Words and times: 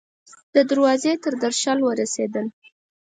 د 0.55 0.55
دروازې 0.69 1.13
تر 1.23 1.33
درشل 1.43 1.79
ورسیدل 1.83 2.45